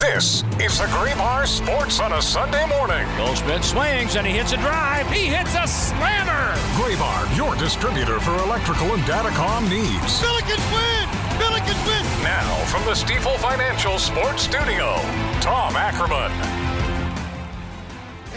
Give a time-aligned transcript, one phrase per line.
[0.00, 3.08] This is the Graybar Sports on a Sunday morning.
[3.16, 5.10] Goldschmidt swings and he hits a drive.
[5.10, 6.52] He hits a slammer.
[6.76, 10.20] Graybar, your distributor for electrical and datacom needs.
[10.20, 11.08] Billikens win!
[11.40, 12.22] Billikens win!
[12.22, 14.96] Now, from the Stifel Financial Sports Studio,
[15.40, 16.75] Tom Ackerman.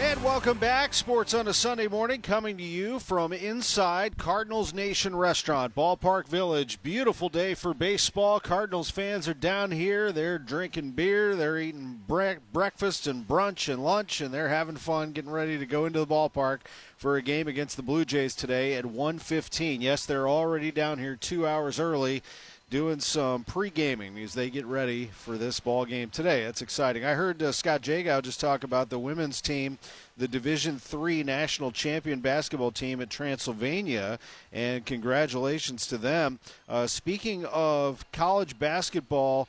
[0.02, 0.94] And welcome back.
[0.94, 6.82] Sports on a Sunday morning coming to you from inside Cardinals Nation Restaurant, Ballpark Village.
[6.82, 8.40] Beautiful day for baseball.
[8.40, 10.10] Cardinals fans are down here.
[10.10, 15.12] They're drinking beer, they're eating bre- breakfast and brunch and lunch, and they're having fun
[15.12, 16.60] getting ready to go into the ballpark
[16.96, 19.82] for a game against the Blue Jays today at 1:15.
[19.82, 22.22] Yes, they're already down here 2 hours early
[22.70, 26.44] doing some pre-gaming as they get ready for this ball game today.
[26.44, 27.04] That's exciting.
[27.04, 29.76] I heard uh, Scott Jagow just talk about the women's team,
[30.16, 34.20] the Division Three national champion basketball team at Transylvania,
[34.52, 36.38] and congratulations to them.
[36.68, 39.48] Uh, speaking of college basketball,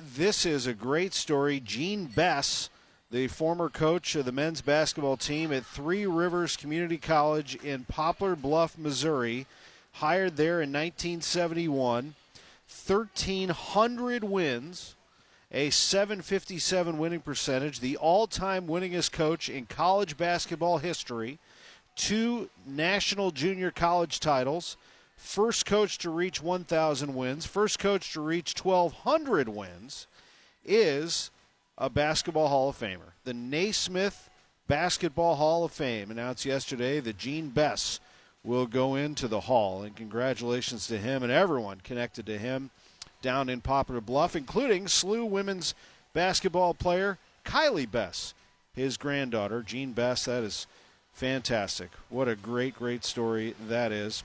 [0.00, 1.60] this is a great story.
[1.60, 2.70] Gene Bess.
[3.10, 8.36] The former coach of the men's basketball team at Three Rivers Community College in Poplar
[8.36, 9.46] Bluff, Missouri,
[9.92, 12.14] hired there in 1971.
[12.68, 14.94] 1,300 wins,
[15.50, 21.38] a 757 winning percentage, the all time winningest coach in college basketball history,
[21.96, 24.76] two national junior college titles,
[25.16, 30.06] first coach to reach 1,000 wins, first coach to reach 1,200 wins,
[30.64, 31.30] is
[31.78, 33.12] a Basketball Hall of Famer.
[33.24, 34.28] The Naismith
[34.66, 38.00] Basketball Hall of Fame announced yesterday that Gene Bess
[38.44, 39.82] will go into the hall.
[39.82, 42.70] And congratulations to him and everyone connected to him
[43.20, 45.74] down in Poplar Bluff, including SLU women's
[46.12, 48.34] basketball player Kylie Bess,
[48.74, 50.26] his granddaughter, Gene Bess.
[50.26, 50.66] That is
[51.12, 51.90] fantastic.
[52.10, 54.22] What a great, great story that is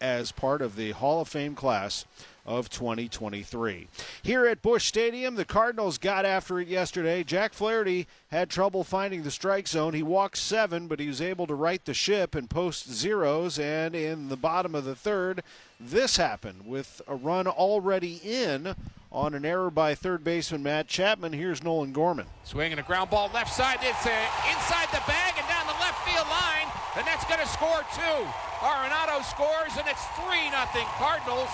[0.00, 2.04] as part of the Hall of Fame class
[2.48, 3.88] of 2023.
[4.22, 7.22] Here at Busch Stadium, the Cardinals got after it yesterday.
[7.22, 9.92] Jack Flaherty had trouble finding the strike zone.
[9.92, 13.58] He walked seven, but he was able to right the ship and post zeros.
[13.58, 15.42] And in the bottom of the third,
[15.78, 18.74] this happened with a run already in
[19.12, 21.34] on an error by third baseman Matt Chapman.
[21.34, 22.26] Here's Nolan Gorman.
[22.44, 23.78] Swinging a ground ball left side.
[23.82, 24.10] It's uh,
[24.48, 26.72] inside the bag and down the left field line.
[26.96, 28.24] The Nets going to score two.
[28.64, 31.48] Arenado scores, and it's 3 nothing Cardinals.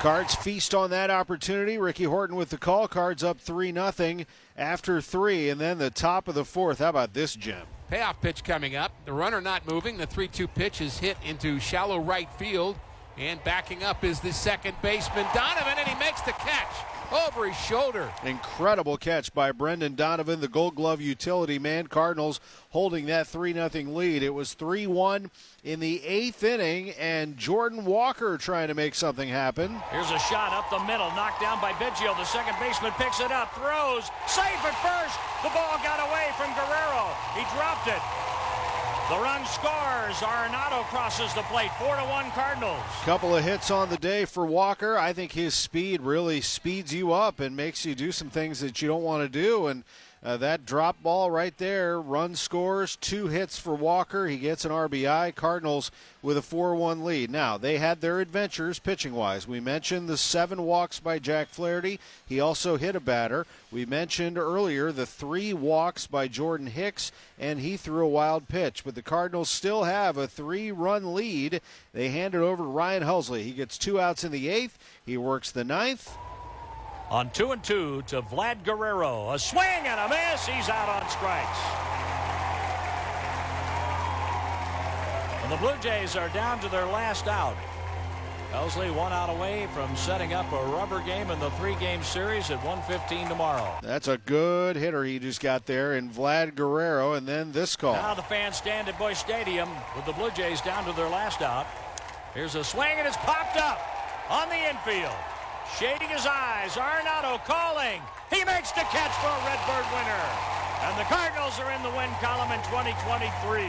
[0.00, 1.76] Cards feast on that opportunity.
[1.76, 2.86] Ricky Horton with the call.
[2.86, 4.26] Cards up 3 nothing
[4.56, 6.78] after three, and then the top of the fourth.
[6.78, 7.66] How about this, Jim?
[7.90, 8.92] Payoff pitch coming up.
[9.06, 9.96] The runner not moving.
[9.96, 12.78] The 3 2 pitch is hit into shallow right field.
[13.16, 16.72] And backing up is the second baseman, Donovan, and he makes the catch
[17.12, 18.10] over his shoulder.
[18.24, 21.86] Incredible catch by Brendan Donovan, the gold glove utility man.
[21.86, 24.22] Cardinals holding that 3 0 lead.
[24.22, 25.30] It was 3 1
[25.64, 29.74] in the eighth inning, and Jordan Walker trying to make something happen.
[29.90, 32.16] Here's a shot up the middle, knocked down by Biggio.
[32.16, 35.16] The second baseman picks it up, throws, safe at first.
[35.42, 37.08] The ball got away from Guerrero.
[37.34, 38.37] He dropped it.
[39.08, 40.16] The run scores.
[40.16, 41.70] Arenado crosses the plate.
[41.78, 42.82] Four to one Cardinals.
[43.04, 44.98] Couple of hits on the day for Walker.
[44.98, 48.82] I think his speed really speeds you up and makes you do some things that
[48.82, 49.68] you don't want to do.
[49.68, 49.84] And
[50.22, 54.26] uh, that drop ball right there, run scores, two hits for Walker.
[54.26, 55.34] He gets an RBI.
[55.36, 55.92] Cardinals
[56.22, 57.30] with a 4 1 lead.
[57.30, 59.46] Now, they had their adventures pitching wise.
[59.46, 62.00] We mentioned the seven walks by Jack Flaherty.
[62.26, 63.46] He also hit a batter.
[63.70, 68.82] We mentioned earlier the three walks by Jordan Hicks, and he threw a wild pitch.
[68.84, 71.60] But the Cardinals still have a three run lead.
[71.92, 73.44] They hand it over to Ryan Helsley.
[73.44, 74.78] He gets two outs in the eighth.
[75.06, 76.16] He works the ninth
[77.10, 79.32] on two and two to Vlad Guerrero.
[79.32, 80.46] A swing and a miss.
[80.46, 81.58] He's out on strikes.
[85.42, 87.56] And the Blue Jays are down to their last out.
[88.52, 92.58] Helsley one out away from setting up a rubber game in the three-game series at
[92.64, 93.78] 1:15 tomorrow.
[93.82, 97.92] That's a good hitter he just got there in Vlad Guerrero, and then this call.
[97.92, 101.42] Now the fans stand at Busch Stadium with the Blue Jays down to their last
[101.42, 101.66] out.
[102.32, 103.80] Here's a swing, and it's popped up
[104.30, 105.12] on the infield.
[105.76, 108.00] Shading his eyes, Arenado calling.
[108.30, 110.24] He makes the catch for a Redbird winner.
[110.82, 113.68] And the Cardinals are in the win column in 2023.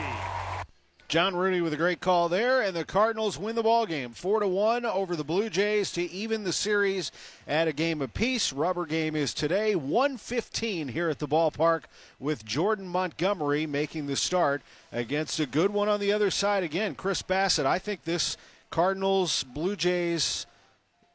[1.10, 4.40] John Rooney with a great call there, and the Cardinals win the ball game, four
[4.40, 7.12] to one over the Blue Jays to even the series
[7.48, 8.54] at a game apiece.
[8.54, 11.86] Rubber game is today, 115 here at the ballpark,
[12.20, 14.62] with Jordan Montgomery making the start
[14.92, 16.94] against a good one on the other side again.
[16.94, 17.66] Chris Bassitt.
[17.66, 18.38] I think this
[18.70, 20.46] Cardinals Blue Jays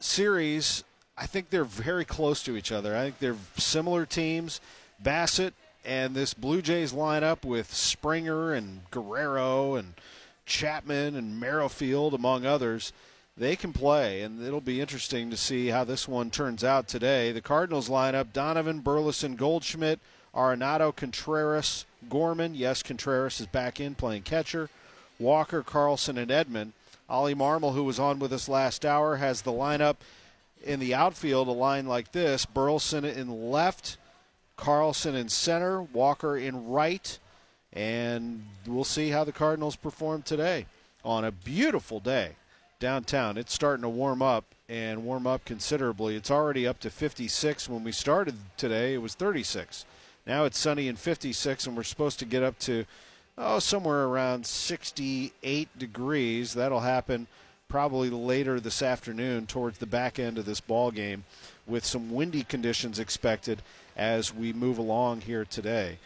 [0.04, 0.84] series,
[1.16, 2.96] I think they're very close to each other.
[2.96, 4.60] I think they're similar teams.
[5.02, 5.52] Bassitt
[5.84, 9.94] and this Blue Jays lineup with Springer and Guerrero and
[10.46, 12.92] Chapman and Merrifield, among others,
[13.36, 17.32] they can play, and it'll be interesting to see how this one turns out today.
[17.32, 19.98] The Cardinals lineup Donovan, Burleson, Goldschmidt,
[20.34, 22.54] Arenado, Contreras, Gorman.
[22.54, 24.68] Yes, Contreras is back in playing catcher.
[25.18, 26.72] Walker, Carlson, and Edman.
[27.08, 29.96] Ollie Marmol, who was on with us last hour, has the lineup
[30.62, 33.98] in the outfield, a line like this Burleson in left,
[34.56, 37.18] Carlson in center, Walker in right,
[37.72, 40.66] and we'll see how the Cardinals perform today
[41.04, 42.30] on a beautiful day
[42.78, 43.36] downtown.
[43.36, 46.16] It's starting to warm up and warm up considerably.
[46.16, 47.68] It's already up to 56.
[47.68, 49.84] When we started today, it was 36.
[50.26, 52.86] Now it's sunny and 56, and we're supposed to get up to
[53.36, 56.54] oh somewhere around 68 degrees.
[56.54, 57.26] That'll happen
[57.68, 61.24] probably later this afternoon towards the back end of this ball game
[61.66, 63.62] with some windy conditions expected
[63.96, 65.98] as we move along here today.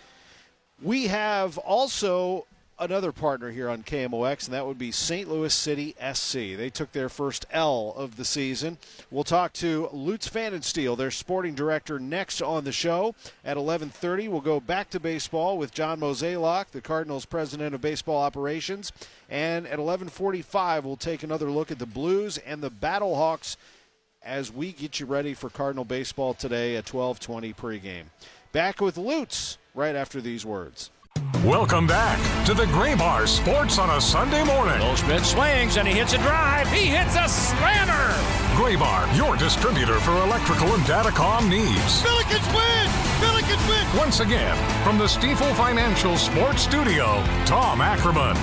[0.80, 2.46] We have also
[2.78, 5.28] another partner here on KMOX, and that would be St.
[5.28, 6.32] Louis City SC.
[6.56, 8.78] They took their first L of the season.
[9.10, 13.14] We'll talk to Lutz Pfannenstiel, their sporting director, next on the show
[13.44, 14.28] at 11:30.
[14.28, 18.92] We'll go back to baseball with John Mozeliak, the Cardinals' president of baseball operations,
[19.28, 23.56] and at 11:45 we'll take another look at the Blues and the Battlehawks
[24.22, 28.04] as we get you ready for Cardinal baseball today at 12:20 pregame.
[28.52, 30.90] Back with Lutz right after these words.
[31.36, 34.78] Welcome back to the Graybar Sports on a Sunday morning.
[34.78, 36.66] Goldschmidt swings and he hits a drive.
[36.68, 38.12] He hits a slammer.
[38.56, 42.02] Graybar, your distributor for electrical and datacom needs.
[42.02, 42.88] Billikens win!
[43.20, 43.98] Billikens win!
[43.98, 48.34] Once again, from the Stifel Financial Sports Studio, Tom Ackerman.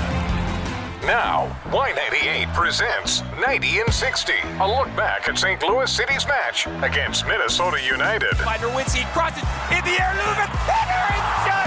[1.05, 4.33] Now, Y98 presents 90 and 60.
[4.61, 5.61] A look back at St.
[5.63, 8.31] Louis City's match against Minnesota United.
[8.31, 11.64] Windser crosses in the air, Lubin, header, it's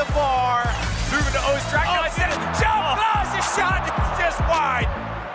[0.00, 0.64] the bar.
[1.12, 2.32] Moving to Ostrak, oh, it.
[2.56, 3.20] Jump, oh.
[3.36, 4.88] the shot, it's just wide.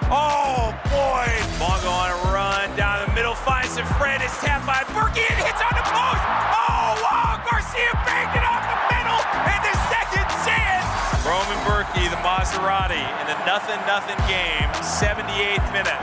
[0.10, 1.30] Oh, boy.
[1.62, 5.38] Bongo on a run, down the middle, finds the friend, it's tapped by Bürki, and
[5.38, 6.24] hits on the post.
[6.58, 9.22] Oh, wow, Garcia banged it off the middle,
[9.54, 10.88] and the second chance.
[11.22, 16.02] Roman Bürki, the Maserati, in the nothing-nothing game, 78th minute,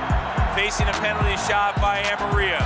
[0.54, 2.62] facing a penalty shot by Amarilla.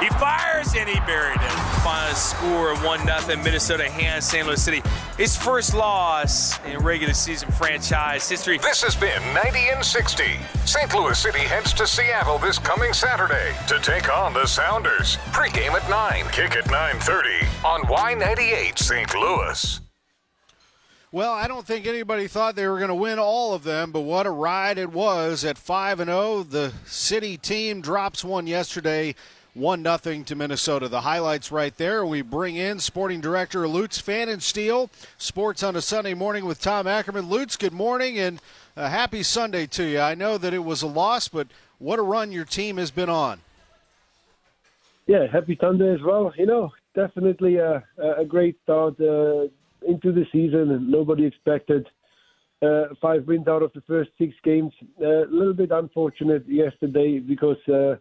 [0.00, 1.50] He fires and he buried it.
[1.82, 4.46] Final score of 1 0 Minnesota hands St.
[4.46, 4.82] Louis City.
[5.16, 8.58] His first loss in regular season franchise history.
[8.58, 10.24] This has been 90 and 60.
[10.64, 10.94] St.
[10.94, 15.18] Louis City heads to Seattle this coming Saturday to take on the Sounders.
[15.32, 19.14] Pre-game at 9, kick at 9.30 on Y98 St.
[19.14, 19.80] Louis.
[21.14, 24.00] Well, I don't think anybody thought they were going to win all of them, but
[24.00, 26.42] what a ride it was at 5 and 0.
[26.42, 29.14] The city team drops one yesterday
[29.54, 30.88] 1 0 to Minnesota.
[30.88, 32.04] The highlights right there.
[32.04, 34.90] We bring in sporting director Lutz Pfannenstiel.
[35.16, 37.28] Sports on a Sunday morning with Tom Ackerman.
[37.28, 38.40] Lutz, good morning and
[38.76, 40.00] a happy Sunday to you.
[40.00, 41.46] I know that it was a loss, but
[41.78, 43.40] what a run your team has been on.
[45.06, 46.32] Yeah, happy Sunday as well.
[46.36, 49.46] You know, definitely a, a great start uh,
[49.86, 51.86] into the season, nobody expected
[52.62, 54.72] uh, five wins out of the first six games.
[55.00, 57.96] Uh, a little bit unfortunate yesterday because uh,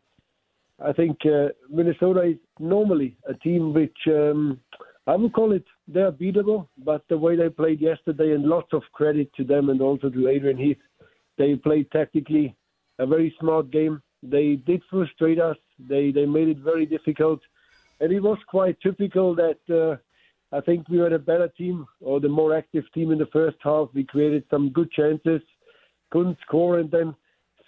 [0.83, 4.59] I think uh, Minnesota is normally a team which um,
[5.07, 8.83] I would call it they're beatable, but the way they played yesterday, and lots of
[8.93, 10.77] credit to them and also to Adrian Heath,
[11.37, 12.55] they played tactically
[12.99, 14.01] a very smart game.
[14.21, 15.57] They did frustrate us.
[15.79, 17.39] They they made it very difficult,
[17.99, 19.97] and it was quite typical that uh,
[20.55, 23.57] I think we were the better team or the more active team in the first
[23.61, 23.89] half.
[23.93, 25.41] We created some good chances,
[26.11, 27.15] couldn't score, and then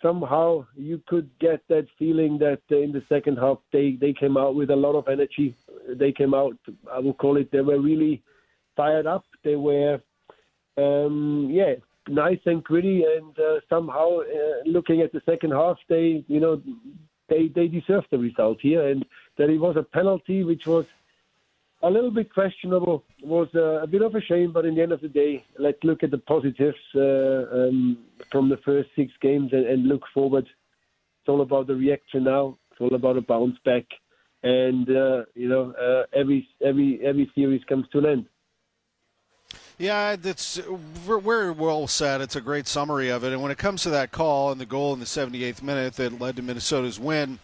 [0.05, 4.53] somehow you could get that feeling that in the second half they, they came out
[4.53, 5.55] with a lot of energy.
[5.89, 6.55] They came out,
[6.91, 8.21] I would call it, they were really
[8.75, 9.25] fired up.
[9.43, 9.99] They were,
[10.77, 11.75] um, yeah,
[12.07, 16.61] nice and gritty, and uh, somehow, uh, looking at the second half, they, you know,
[17.27, 19.03] they they deserved the result here, and
[19.37, 20.85] that it was a penalty which was
[21.85, 24.91] a little bit questionable was uh, a bit of a shame, but in the end
[24.91, 27.99] of the day, let's look at the positives uh, um,
[28.31, 30.45] from the first six games and, and, look forward.
[30.45, 32.57] It's all about the reaction now.
[32.71, 33.85] It's all about a bounce back,
[34.41, 38.25] and uh, you know uh, every every every series comes to an end.
[39.77, 42.21] Yeah, that's very well said.
[42.21, 43.31] It's a great summary of it.
[43.31, 46.19] And when it comes to that call and the goal in the 78th minute that
[46.19, 47.39] led to Minnesota's win,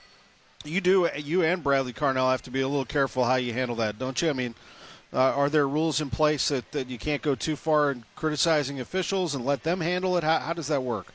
[0.66, 3.76] you do you and Bradley Carnell have to be a little careful how you handle
[3.78, 4.30] that, don't you?
[4.30, 4.56] I mean,
[5.14, 8.80] uh, are there rules in place that, that you can't go too far in criticizing
[8.80, 10.24] officials and let them handle it?
[10.24, 11.14] How, how does that work?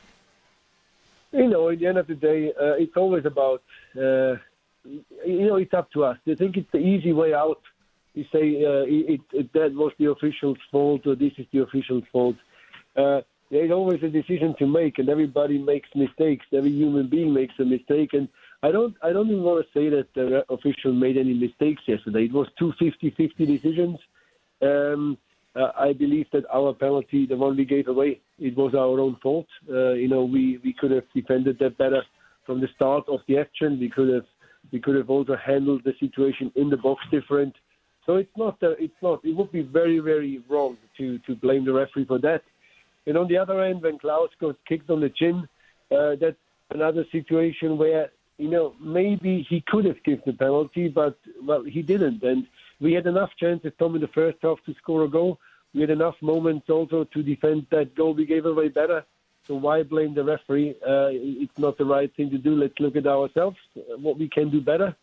[1.31, 3.63] You know, at the end of the day, uh, it's always about
[3.95, 4.35] uh,
[4.83, 6.17] you know it's up to us.
[6.27, 7.61] I think it's the easy way out
[8.17, 12.03] you say uh, it, it, that was the official's fault or this is the official's
[12.11, 12.35] fault.
[12.95, 16.45] Uh, there's always a decision to make, and everybody makes mistakes.
[16.51, 18.27] Every human being makes a mistake, and
[18.63, 18.95] I don't.
[19.03, 22.25] I don't even want to say that the official made any mistakes yesterday.
[22.25, 23.99] It was two 50-50 decisions.
[24.61, 25.17] Um,
[25.55, 29.17] uh, I believe that our penalty, the one we gave away, it was our own
[29.21, 29.47] fault.
[29.69, 32.01] Uh, you know, we, we could have defended that better
[32.45, 33.79] from the start of the action.
[33.79, 34.25] We could have
[34.71, 37.55] we could have also handled the situation in the box different.
[38.05, 41.73] So it's not, it's not, it would be very, very wrong to, to blame the
[41.73, 42.41] referee for that.
[43.05, 45.47] And on the other end, when Klauss got kicked on the chin,
[45.91, 46.37] uh, that's
[46.71, 51.81] another situation where, you know, maybe he could have given the penalty, but, well, he
[51.81, 52.21] didn't.
[52.23, 52.47] And
[52.79, 55.39] we had enough chances, Tom, in the first half to score a goal.
[55.73, 59.03] We had enough moments also to defend that goal we gave away better.
[59.47, 60.71] So why blame the referee?
[60.85, 62.55] Uh, it's not the right thing to do.
[62.55, 63.57] Let's look at ourselves,
[63.97, 64.95] what we can do better.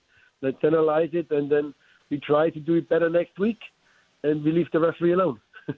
[0.43, 1.75] Let's analyze it, and then
[2.11, 3.59] we try to do it better next week,
[4.23, 5.41] and we leave the referee alone.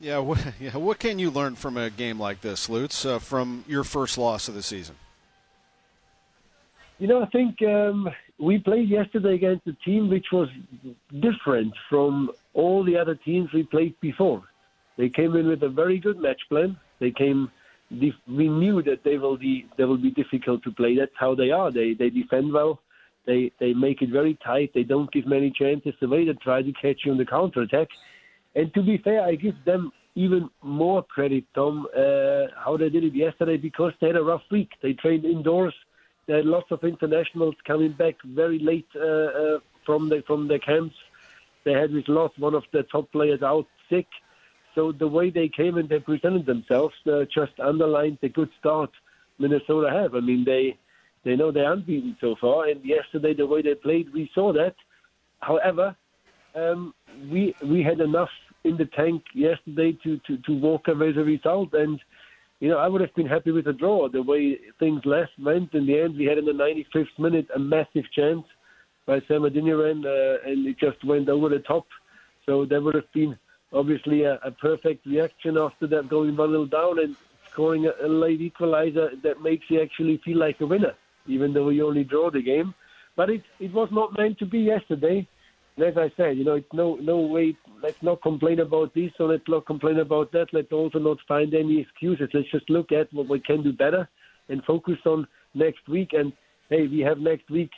[0.00, 0.76] yeah, what, yeah.
[0.76, 4.48] What can you learn from a game like this, Lutz, uh, from your first loss
[4.48, 4.96] of the season?
[6.98, 8.08] You know, I think um,
[8.40, 10.48] we played yesterday against a team which was
[11.20, 14.42] different from all the other teams we played before.
[14.96, 16.76] They came in with a very good match plan.
[16.98, 17.50] They came.
[17.90, 20.96] We knew that they will be they will be difficult to play.
[20.96, 21.70] That's how they are.
[21.70, 22.80] They they defend well.
[23.26, 24.72] They they make it very tight.
[24.74, 26.26] They don't give many chances away.
[26.26, 27.88] They try to catch you on the counter attack.
[28.56, 33.04] And to be fair, I give them even more credit, Tom, uh, how they did
[33.04, 34.70] it yesterday because they had a rough week.
[34.82, 35.74] They trained indoors.
[36.28, 40.58] They had lots of internationals coming back very late uh, uh, from the from their
[40.60, 40.94] camps.
[41.64, 44.06] They had lost one of the top players out sick.
[44.74, 48.90] So the way they came and they presented themselves uh, just underlined the good start
[49.38, 50.14] Minnesota have.
[50.14, 50.76] I mean, they
[51.24, 54.74] they know they're unbeaten so far, and yesterday the way they played, we saw that.
[55.40, 55.96] However,
[56.54, 56.94] um,
[57.30, 58.30] we we had enough
[58.64, 62.00] in the tank yesterday to, to, to walk away the result, and
[62.60, 64.08] you know I would have been happy with a draw.
[64.08, 67.58] The way things last went in the end, we had in the 95th minute a
[67.58, 68.44] massive chance
[69.06, 71.86] by Sam Adeniran, uh, and it just went over the top.
[72.46, 73.38] So there would have been
[73.72, 77.16] obviously a, a perfect reaction after that, going one little down and
[77.52, 80.94] scoring a, a late equalizer that makes you actually feel like a winner
[81.28, 82.74] even though we only draw the game.
[83.16, 85.28] But it it was not meant to be yesterday.
[85.78, 87.56] And as I said, you know, it's no no way.
[87.80, 90.48] Let's not complain about this or let's not complain about that.
[90.52, 92.28] Let's also not find any excuses.
[92.34, 94.08] Let's just look at what we can do better
[94.48, 96.14] and focus on next week.
[96.14, 96.32] And
[96.68, 97.70] hey, we have next week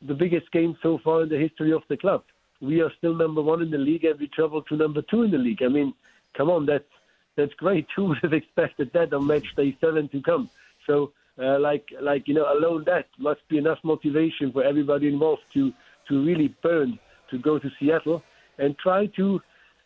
[0.00, 2.24] the biggest game so far in the history of the club.
[2.62, 5.30] We are still number one in the league, and we travel to number two in
[5.30, 5.62] the league.
[5.62, 5.92] I mean,
[6.34, 6.88] come on, that's
[7.36, 7.86] that's great.
[7.96, 10.48] Who would have expected that on match day seven to come?
[10.86, 15.42] So uh, like like you know alone that must be enough motivation for everybody involved
[15.52, 15.70] to
[16.08, 16.98] to really burn
[17.32, 18.22] to go to Seattle
[18.58, 19.40] and try to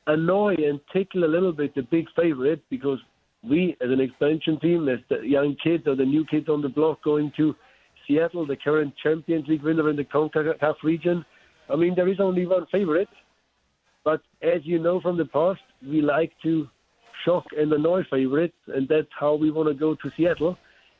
[0.06, 2.98] annoy and tickle a little bit the big favorite because
[3.42, 6.68] we as an expansion team as the young kids or the new kids on the
[6.68, 7.54] block going to
[8.06, 11.24] Seattle the current Champions League winner in the CONCACAF region
[11.72, 13.08] I mean there is only one favorite
[14.04, 16.68] but as you know from the past we like to
[17.24, 20.56] shock and annoy favorites and that's how we want to go to Seattle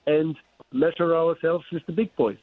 [0.07, 0.37] and
[0.73, 2.39] measure ourselves with the big boys.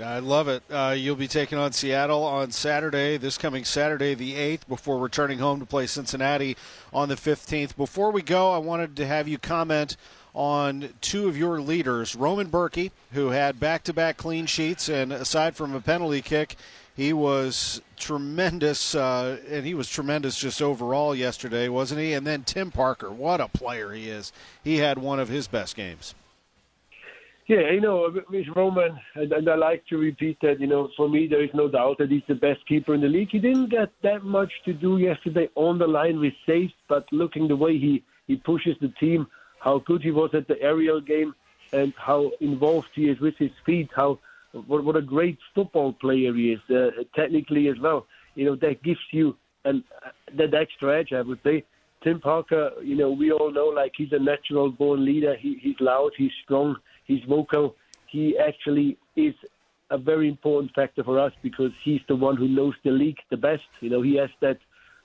[0.00, 0.62] I love it.
[0.70, 5.38] Uh, you'll be taking on Seattle on Saturday, this coming Saturday, the 8th, before returning
[5.38, 6.56] home to play Cincinnati
[6.92, 7.76] on the 15th.
[7.76, 9.96] Before we go, I wanted to have you comment
[10.34, 15.12] on two of your leaders, Roman Bürki, who had back to back clean sheets, and
[15.12, 16.56] aside from a penalty kick,
[16.94, 22.12] he was tremendous, uh, and he was tremendous just overall yesterday, wasn't he?
[22.12, 24.30] And then Tim Parker, what a player he is.
[24.62, 26.14] He had one of his best games.
[27.48, 31.08] Yeah, you know, with Roman, and, and I like to repeat that, you know, for
[31.08, 33.28] me, there is no doubt that he's the best keeper in the league.
[33.30, 37.46] He didn't get that much to do yesterday on the line with saves, but looking
[37.46, 39.28] the way he he pushes the team,
[39.60, 41.36] how good he was at the aerial game,
[41.72, 44.18] and how involved he is with his feet, how
[44.66, 48.08] what, what a great football player he is, uh, technically as well.
[48.34, 51.64] You know, that gives you an, uh, that extra edge, I would say.
[52.02, 55.36] Tim Parker, you know, we all know like he's a natural born leader.
[55.36, 56.76] He, he's loud, he's strong,
[57.06, 57.74] he's vocal.
[58.06, 59.34] He actually is
[59.90, 63.36] a very important factor for us because he's the one who knows the league the
[63.36, 63.62] best.
[63.80, 64.58] You know, he has that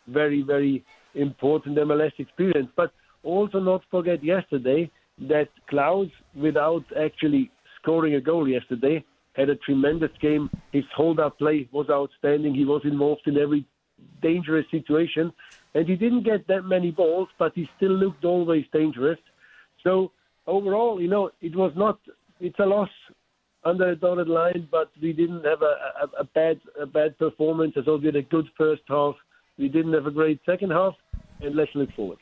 [0.07, 0.83] very, very
[1.15, 2.69] important MLS experience.
[2.75, 2.91] But
[3.23, 4.89] also not forget yesterday
[5.19, 9.03] that Klauss, without actually scoring a goal yesterday,
[9.33, 10.49] had a tremendous game.
[10.71, 12.53] His hold-up play was outstanding.
[12.55, 13.65] He was involved in every
[14.21, 15.31] dangerous situation,
[15.75, 19.19] and he didn't get that many balls, but he still looked always dangerous.
[19.83, 20.11] So
[20.47, 21.99] overall, you know, it was not.
[22.39, 22.89] It's a loss
[23.63, 27.73] under a dotted line, but we didn't have a, a, a bad a bad performance.
[27.77, 29.15] I thought we had a good first half.
[29.57, 30.93] We didn't have a great second half,
[31.41, 32.17] and let's look forward.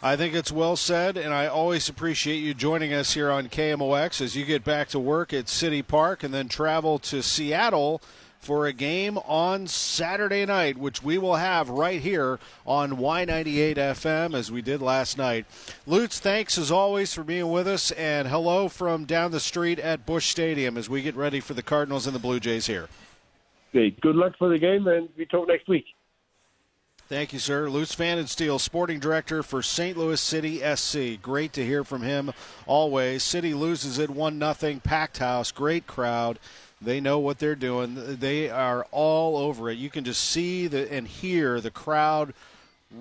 [0.00, 4.20] I think it's well said, and I always appreciate you joining us here on KMOX
[4.20, 8.00] as you get back to work at City Park and then travel to Seattle
[8.38, 14.34] for a game on Saturday night, which we will have right here on Y98 FM
[14.34, 15.46] as we did last night.
[15.86, 20.06] Lutz, thanks as always for being with us, and hello from down the street at
[20.06, 22.88] Busch Stadium as we get ready for the Cardinals and the Blue Jays here.
[23.72, 24.00] Great.
[24.00, 25.84] Good luck for the game, and we talk next week.
[27.08, 27.70] Thank you, sir.
[27.70, 29.96] Lutz Pfannenstiel, sporting director for St.
[29.96, 31.20] Louis City SC.
[31.22, 32.32] Great to hear from him
[32.66, 33.22] always.
[33.22, 36.38] City loses it 1 0, packed house, great crowd.
[36.80, 38.18] They know what they're doing.
[38.18, 39.78] They are all over it.
[39.78, 42.34] You can just see the, and hear the crowd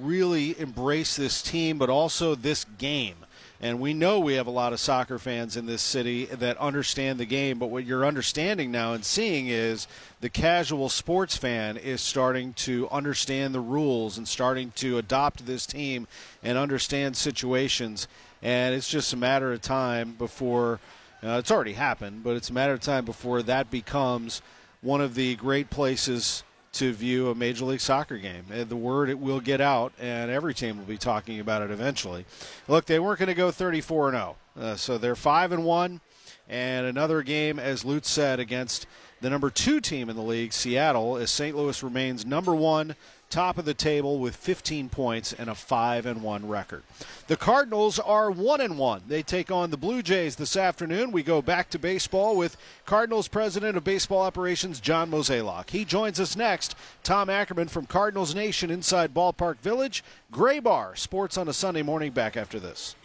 [0.02, 3.16] really embrace this team, but also this game.
[3.60, 7.20] And we know we have a lot of soccer fans in this city that understand
[7.20, 9.88] the game, but what you're understanding now and seeing is
[10.22, 15.66] the casual sports fan is starting to understand the rules and starting to adopt this
[15.66, 16.08] team
[16.44, 18.08] and understand situations.
[18.44, 20.80] And it's just a matter of time before
[21.24, 24.42] uh, it's already happened, but it's a matter of time before that becomes
[24.82, 26.44] one of the great places
[26.74, 28.46] to view a Major League Soccer game.
[28.52, 31.72] And the word it will get out, and every team will be talking about it
[31.72, 32.26] eventually.
[32.68, 36.02] Look, they weren't going to go 34 0, uh, so they're 5 and 1,
[36.50, 38.86] and another game, as Lutz said, against
[39.20, 41.58] the number two team in the league, Seattle, as St.
[41.58, 42.96] Louis remains number one
[43.30, 46.84] top of the table with 15 points and a 5 and 1 record.
[47.28, 49.04] The Cardinals are 1 and 1.
[49.08, 51.12] They take on the Blue Jays this afternoon.
[51.12, 55.70] We go back to baseball with Cardinals president of baseball operations John Mozeliak.
[55.70, 56.76] He joins us next.
[57.04, 60.04] Tom Ackerman from Cardinals Nation inside Ballpark Village.
[60.32, 62.96] Graybar Sports on a Sunday morning back after this.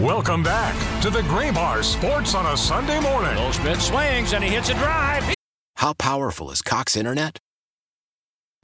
[0.00, 3.34] Welcome back to the Graybar Sports on a Sunday morning.
[3.34, 5.34] Goldschmidt swings and he hits a drive.
[5.76, 7.38] How powerful is Cox Internet?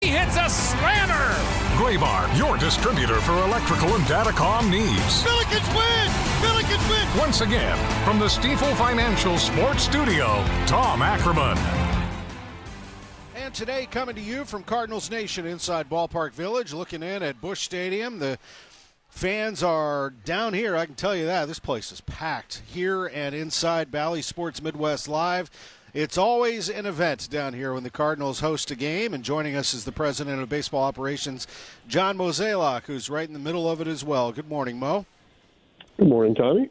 [0.00, 1.34] He hits a slammer.
[1.76, 5.24] Graybar, your distributor for electrical and datacom needs.
[5.24, 6.08] Billikens win!
[6.40, 7.18] Billikens win!
[7.18, 11.58] Once again, from the Stifel Financial Sports Studio, Tom Ackerman.
[13.34, 17.62] And today, coming to you from Cardinals Nation inside Ballpark Village, looking in at Busch
[17.62, 18.20] Stadium.
[18.20, 18.38] The
[19.08, 21.46] fans are down here, I can tell you that.
[21.48, 25.50] This place is packed here and inside Bally Sports Midwest Live.
[25.94, 29.72] It's always an event down here when the Cardinals host a game, and joining us
[29.72, 31.46] is the president of baseball operations,
[31.88, 34.30] John Mozeliak, who's right in the middle of it as well.
[34.30, 35.06] Good morning, Mo.
[35.96, 36.68] Good morning, Tommy.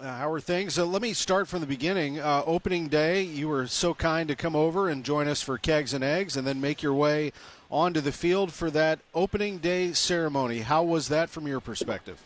[0.00, 0.76] Uh, how are things?
[0.76, 2.18] Uh, let me start from the beginning.
[2.18, 5.94] Uh, opening day, you were so kind to come over and join us for Kegs
[5.94, 7.32] and Eggs, and then make your way
[7.70, 10.58] onto the field for that opening day ceremony.
[10.58, 12.20] How was that from your perspective?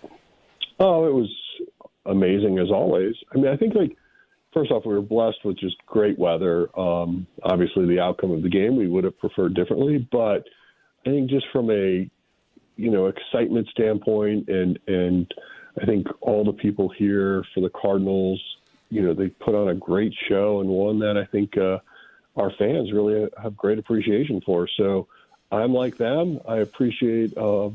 [0.80, 1.30] Oh, it was
[2.06, 3.14] amazing as always.
[3.34, 3.94] I mean, I think like
[4.56, 6.68] first off, we were blessed with just great weather.
[6.78, 10.44] Um, obviously, the outcome of the game we would have preferred differently, but
[11.04, 12.08] I think just from a
[12.76, 15.32] you know excitement standpoint, and and
[15.80, 18.42] I think all the people here for the Cardinals,
[18.88, 21.78] you know, they put on a great show and one that I think uh,
[22.36, 24.66] our fans really have great appreciation for.
[24.78, 25.06] So
[25.52, 26.40] I'm like them.
[26.48, 27.68] I appreciate uh,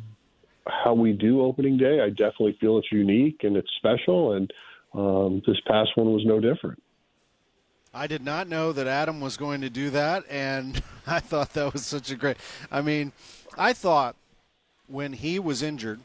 [0.65, 2.02] how we do opening day.
[2.02, 4.52] I definitely feel it's unique and it's special, and
[4.93, 6.82] um, this past one was no different.
[7.93, 11.73] I did not know that Adam was going to do that, and I thought that
[11.73, 12.38] was such a great.
[12.71, 13.12] I mean,
[13.58, 14.15] I thought
[14.88, 15.99] when he was injured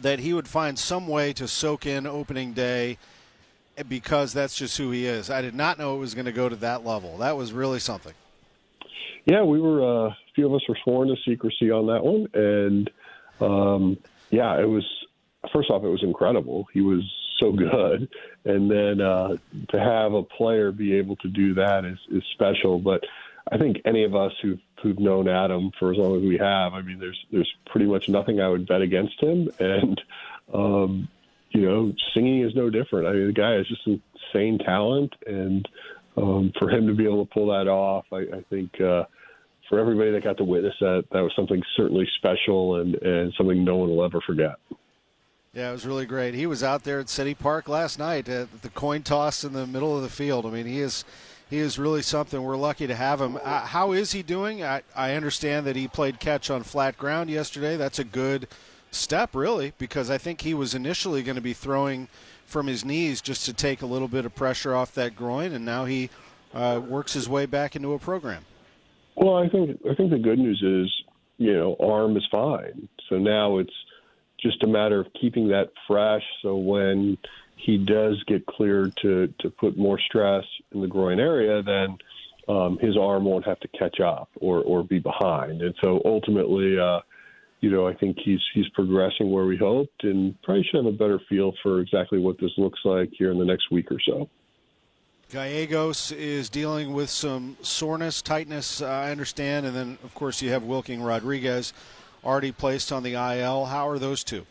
[0.00, 2.98] that he would find some way to soak in opening day
[3.88, 5.30] because that's just who he is.
[5.30, 7.18] I did not know it was going to go to that level.
[7.18, 8.14] That was really something.
[9.24, 12.28] Yeah, we were uh, a few of us were sworn to secrecy on that one,
[12.34, 12.90] and
[13.40, 13.96] um,
[14.30, 14.84] yeah, it was.
[15.52, 16.66] First off, it was incredible.
[16.72, 17.02] He was
[17.40, 18.08] so good,
[18.44, 19.36] and then uh,
[19.70, 22.78] to have a player be able to do that is, is special.
[22.78, 23.02] But
[23.50, 26.74] I think any of us who've who've known Adam for as long as we have,
[26.74, 30.00] I mean, there's there's pretty much nothing I would bet against him, and
[30.52, 31.08] um,
[31.50, 33.08] you know, singing is no different.
[33.08, 35.68] I mean, the guy is just insane talent, and
[36.16, 38.80] um, for him to be able to pull that off, I, I think.
[38.80, 39.04] Uh,
[39.68, 43.64] for everybody that got to witness that, that was something certainly special and, and something
[43.64, 44.56] no one will ever forget.
[45.54, 46.34] Yeah, it was really great.
[46.34, 49.68] He was out there at City Park last night at the coin toss in the
[49.68, 50.46] middle of the field.
[50.46, 51.04] I mean, he is
[51.48, 52.42] he is really something.
[52.42, 53.38] We're lucky to have him.
[53.40, 54.64] Uh, how is he doing?
[54.64, 57.76] I, I understand that he played catch on flat ground yesterday.
[57.76, 58.48] That's a good
[58.90, 62.08] step, really, because I think he was initially going to be throwing
[62.46, 65.64] from his knees just to take a little bit of pressure off that groin, and
[65.64, 66.10] now he
[66.52, 68.44] uh, works his way back into a program.
[69.16, 70.92] Well, I think I think the good news is
[71.38, 72.88] you know arm is fine.
[73.08, 73.72] So now it's
[74.44, 76.22] just a matter of keeping that fresh.
[76.42, 77.16] So when
[77.56, 81.96] he does get cleared to to put more stress in the groin area, then
[82.48, 85.62] um, his arm won't have to catch up or or be behind.
[85.62, 87.00] And so ultimately, uh,
[87.60, 90.96] you know, I think he's he's progressing where we hoped, and probably should have a
[90.96, 94.28] better feel for exactly what this looks like here in the next week or so.
[95.32, 99.64] Gallegos is dealing with some soreness, tightness, I understand.
[99.66, 101.72] And then, of course, you have Wilking Rodriguez
[102.24, 103.66] already placed on the IL.
[103.66, 104.46] How are those two?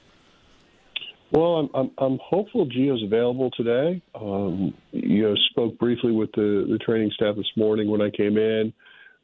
[1.31, 4.01] Well, I'm, I'm, I'm hopeful Gio's available today.
[4.13, 8.37] Um, you know, spoke briefly with the, the training staff this morning when I came
[8.37, 8.71] in.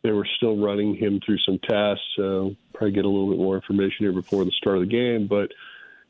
[0.01, 2.03] They were still running him through some tests.
[2.15, 5.27] So probably get a little bit more information here before the start of the game.
[5.27, 5.51] But,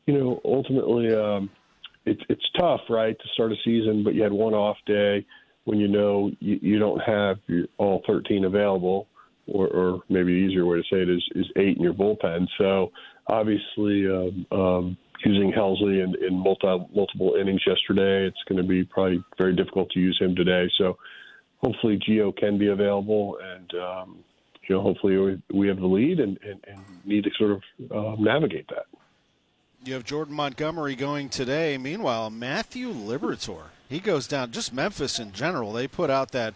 [0.06, 1.50] you know, ultimately, um,
[2.06, 5.26] it's it's tough, right, to start a season, but you had one off day
[5.64, 9.06] when you know you, you don't have your, all 13 available,
[9.46, 12.46] or, or maybe the easier way to say it is is eight in your bullpen.
[12.58, 12.92] So
[13.26, 18.84] obviously, um, um, using Helsley in, in multi, multiple innings yesterday, it's going to be
[18.84, 20.70] probably very difficult to use him today.
[20.78, 20.96] So
[21.58, 24.24] hopefully, Gio can be available, and um,
[24.68, 27.62] you know, hopefully we, we have the lead and, and, and need to sort of
[27.90, 28.86] uh, navigate that.
[29.84, 31.78] You have Jordan Montgomery going today.
[31.78, 34.52] Meanwhile, Matthew Liberatore, he goes down.
[34.52, 36.54] Just Memphis in general, they put out that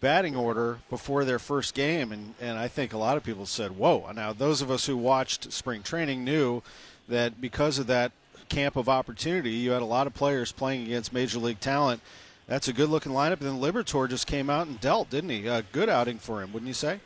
[0.00, 3.76] batting order before their first game, and, and I think a lot of people said,
[3.76, 4.10] whoa.
[4.12, 6.62] Now, those of us who watched spring training knew
[7.08, 8.12] that because of that
[8.48, 12.00] camp of opportunity, you had a lot of players playing against major league talent.
[12.46, 13.40] That's a good looking lineup.
[13.40, 15.46] And then Liberatore just came out and dealt, didn't he?
[15.46, 17.00] A good outing for him, wouldn't you say?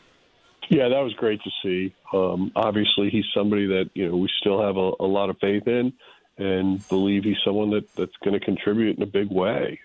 [0.68, 1.94] Yeah, that was great to see.
[2.12, 5.66] Um, obviously, he's somebody that you know we still have a, a lot of faith
[5.66, 5.92] in,
[6.38, 9.80] and believe he's someone that that's going to contribute in a big way.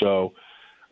[0.00, 0.34] So,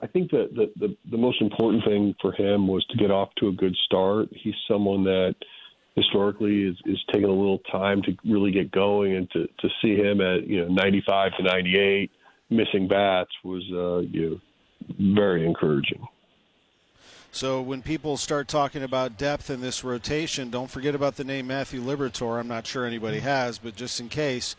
[0.02, 3.30] I think that the, the the most important thing for him was to get off
[3.38, 4.28] to a good start.
[4.30, 5.34] He's someone that
[5.94, 9.96] historically is, is taking a little time to really get going, and to to see
[9.96, 12.10] him at you know 95 to 98
[12.50, 16.06] missing bats was uh, you know very encouraging.
[17.32, 21.46] So when people start talking about depth in this rotation, don't forget about the name
[21.46, 22.38] Matthew Liberatore.
[22.38, 24.56] I'm not sure anybody has, but just in case,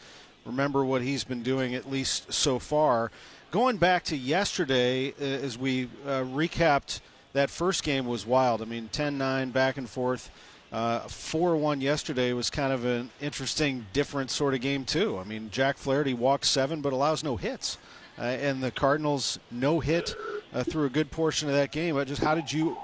[0.48, 3.12] remember what he's been doing at least so far.
[3.52, 7.02] Going back to yesterday, uh, as we uh, recapped,
[7.34, 8.62] that first game was wild.
[8.62, 10.32] I mean, 10-9 back and forth.
[10.72, 15.18] Uh, 4-1 yesterday was kind of an interesting, different sort of game too.
[15.18, 17.78] I mean, Jack Flaherty walks seven but allows no hits,
[18.18, 20.16] uh, and the Cardinals no hit
[20.54, 21.96] uh, through a good portion of that game.
[21.96, 22.76] But just how did you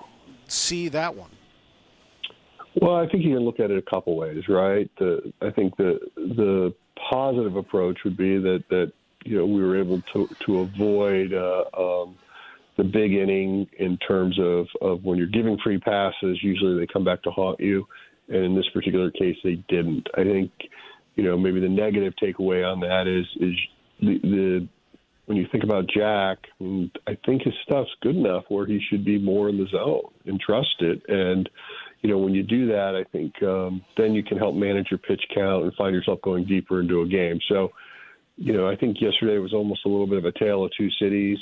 [0.48, 1.32] see that one?
[2.82, 4.90] Well, I think you can look at it a couple ways, right?
[4.98, 6.74] The, I think the the
[7.10, 8.92] positive approach would be that that
[9.26, 12.18] you know we were able to to avoid uh, um,
[12.78, 16.40] the big inning in terms of of when you're giving free passes.
[16.42, 17.88] Usually they come back to haunt you,
[18.28, 20.08] and in this particular case they didn't.
[20.16, 20.52] I think
[21.16, 23.56] you know maybe the negative takeaway on that is is
[24.00, 24.68] the, the
[25.26, 26.40] when you think about Jack,
[27.08, 30.40] I think his stuff's good enough where he should be more in the zone and
[30.40, 31.02] trust it.
[31.08, 31.50] And
[32.04, 34.98] you know, when you do that, I think um, then you can help manage your
[35.00, 37.40] pitch count and find yourself going deeper into a game.
[37.48, 37.72] So,
[38.36, 40.90] you know, I think yesterday was almost a little bit of a tale of two
[41.00, 41.38] cities.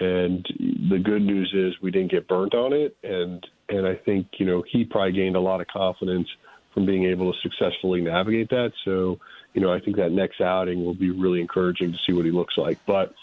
[0.00, 0.46] And
[0.90, 4.46] the good news is we didn't get burnt on it, and and I think you
[4.46, 6.26] know he probably gained a lot of confidence
[6.72, 8.72] from being able to successfully navigate that.
[8.86, 9.18] So,
[9.52, 12.30] you know, I think that next outing will be really encouraging to see what he
[12.30, 12.78] looks like.
[12.86, 13.14] But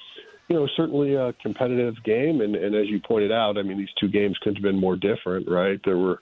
[0.48, 3.94] you know, certainly a competitive game, and and as you pointed out, I mean, these
[4.00, 5.80] two games couldn't have been more different, right?
[5.84, 6.20] There were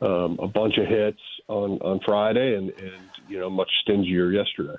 [0.00, 4.76] um, a bunch of hits on on Friday, and and you know, much stingier yesterday.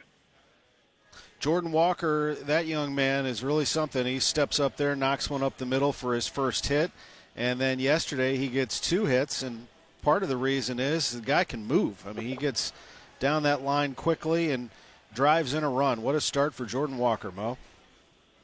[1.39, 4.05] Jordan Walker, that young man is really something.
[4.05, 6.91] He steps up there, knocks one up the middle for his first hit,
[7.35, 9.43] and then yesterday he gets two hits.
[9.43, 9.67] And
[10.01, 12.03] part of the reason is the guy can move.
[12.07, 12.73] I mean, he gets
[13.19, 14.71] down that line quickly and
[15.13, 16.01] drives in a run.
[16.01, 17.57] What a start for Jordan Walker, Mo.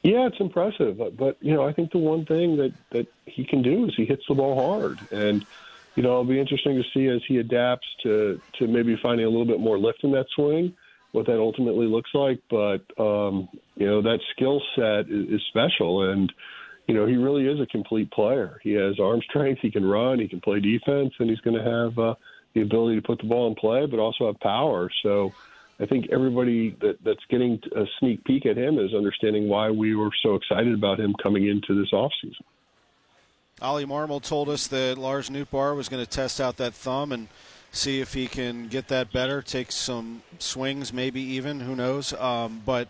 [0.02, 0.98] Yeah, it's impressive.
[0.98, 3.94] But, but you know, I think the one thing that that he can do is
[3.96, 5.44] he hits the ball hard, and
[5.96, 9.28] you know, it'll be interesting to see as he adapts to to maybe finding a
[9.28, 10.74] little bit more lift in that swing
[11.14, 12.40] what that ultimately looks like.
[12.50, 16.30] But um, you know that skill set is, is special, and
[16.88, 18.58] you know he really is a complete player.
[18.62, 21.70] He has arm strength, he can run, he can play defense, and he's going to
[21.70, 22.14] have uh,
[22.54, 24.90] the ability to put the ball in play, but also have power.
[25.02, 25.32] So.
[25.80, 29.96] I think everybody that, that's getting a sneak peek at him is understanding why we
[29.96, 32.44] were so excited about him coming into this offseason.
[33.64, 37.28] Ollie Marmol told us that Lars Nootbaar was going to test out that thumb and
[37.72, 42.12] see if he can get that better, take some swings, maybe even, who knows.
[42.12, 42.88] Um, but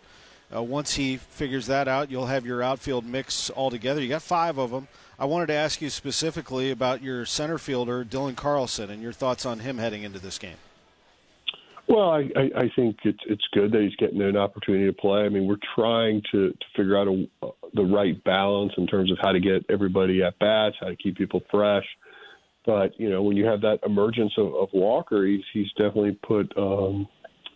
[0.55, 4.03] uh, once he figures that out, you'll have your outfield mix all together.
[4.03, 4.89] You got five of them.
[5.17, 9.47] I wanted to ask you specifically about your center fielder, Dylan Carlson, and your thoughts
[9.47, 10.57] on him heading into this game.
[11.87, 15.21] Well, I, I, I think it's it's good that he's getting an opportunity to play.
[15.21, 17.27] I mean, we're trying to, to figure out a,
[17.75, 21.17] the right balance in terms of how to get everybody at bats, how to keep
[21.17, 21.85] people fresh.
[22.67, 26.53] But you know, when you have that emergence of, of Walker, he's he's definitely put
[26.57, 27.07] um,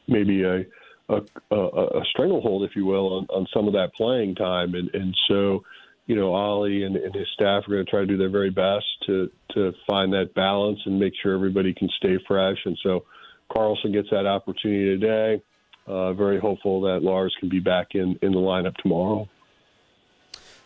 [0.07, 0.65] maybe a,
[1.09, 1.21] a
[1.57, 5.63] a stranglehold, if you will, on, on some of that playing time, and and so
[6.09, 8.51] you know, Ollie and, and his staff are going to try to do their very
[8.51, 12.57] best to to find that balance and make sure everybody can stay fresh.
[12.65, 13.05] And so
[13.53, 15.43] Carlson gets that opportunity today.
[15.87, 19.29] Uh, very hopeful that Lars can be back in in the lineup tomorrow.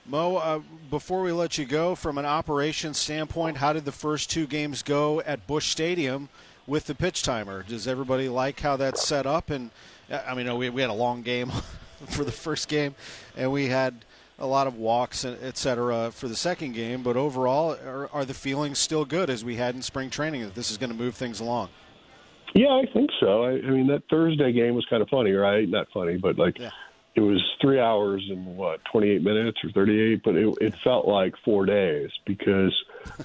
[0.04, 0.60] Mo, uh,
[0.90, 4.82] before we let you go, from an operations standpoint, how did the first two games
[4.82, 6.28] go at Busch Stadium
[6.66, 7.62] with the pitch timer?
[7.62, 9.50] Does everybody like how that's set up?
[9.50, 9.70] And
[10.10, 11.52] uh, I mean, we, we had a long game
[12.08, 12.96] for the first game,
[13.36, 14.04] and we had
[14.40, 17.04] a lot of walks, et cetera, for the second game.
[17.04, 20.56] But overall, are, are the feelings still good as we had in spring training that
[20.56, 21.68] this is going to move things along?
[22.56, 23.44] Yeah, I think so.
[23.44, 25.68] I, I mean, that Thursday game was kind of funny, right?
[25.68, 26.58] Not funny, but like.
[26.58, 26.70] Yeah
[27.14, 31.34] it was three hours and what 28 minutes or 38 but it, it felt like
[31.44, 32.74] four days because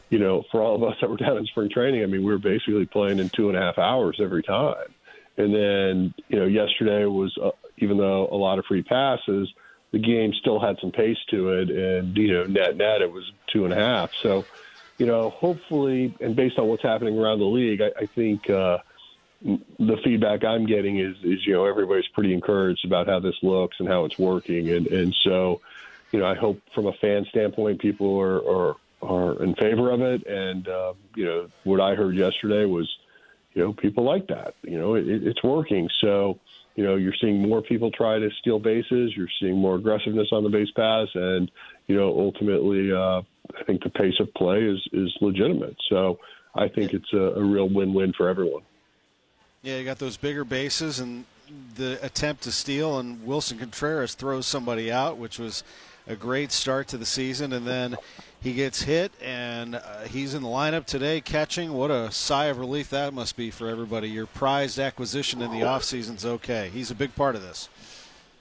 [0.10, 2.32] you know for all of us that were down in spring training i mean we
[2.32, 4.94] were basically playing in two and a half hours every time.
[5.38, 9.52] And then you know yesterday was uh, even though a lot of free passes
[9.92, 13.32] the game still had some pace to it and you know net net it was
[13.54, 14.12] two and a half.
[14.22, 14.46] So
[14.98, 18.80] you know hopefully and based on what's happening around the league i, I think uh
[19.42, 23.78] the feedback I'm getting is, is you know everybody's pretty encouraged about how this looks
[23.80, 25.62] and how it's working, and and so
[26.12, 30.02] you know I hope from a fan standpoint people are are, are in favor of
[30.02, 32.90] it, and uh, you know what I heard yesterday was
[33.54, 36.40] you know people like that, you know it, it's working, so
[36.76, 40.44] you know you're seeing more people try to steal bases, you're seeing more aggressiveness on
[40.44, 41.52] the base pass, and
[41.86, 43.22] you know ultimately uh,
[43.56, 46.18] I think the pace of play is is legitimate, so
[46.56, 48.64] I think it's a, a real win-win for everyone.
[49.64, 51.26] Yeah, you got those bigger bases and
[51.76, 55.64] the attempt to steal, and Willson Contreras throws somebody out, which was
[56.08, 57.54] a great start to the season.
[57.54, 57.96] And then
[58.42, 61.74] he gets hit, and uh, he's in the lineup today catching.
[61.74, 64.10] What a sigh of relief that must be for everybody.
[64.10, 66.70] Your prized acquisition in the offseason's okay.
[66.72, 67.70] He's a big part of this.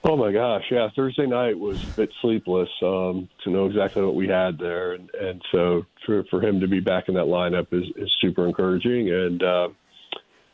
[0.04, 0.88] Oh my gosh, yeah.
[0.94, 5.10] Thursday night was a bit sleepless um, to know exactly what we had there, and,
[5.14, 9.10] and so for for him to be back in that lineup is, is super encouraging.
[9.10, 9.68] And uh,